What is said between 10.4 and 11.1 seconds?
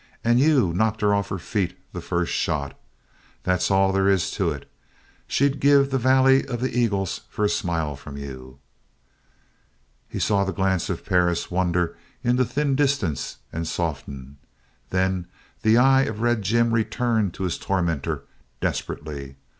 the glance of